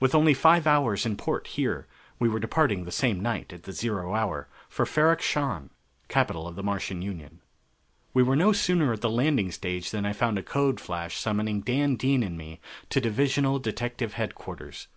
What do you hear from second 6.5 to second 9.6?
the Martian Union. We were no sooner at the landing